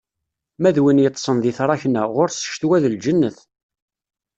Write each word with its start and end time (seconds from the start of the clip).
Ma 0.61 0.69
d 0.75 0.77
win 0.83 1.03
yeṭṭsen 1.03 1.37
di 1.43 1.51
tṛakna, 1.57 2.03
ɣur-s 2.13 2.39
ccetwa 2.45 2.77
d 2.83 2.85
lǧennet. 2.93 3.37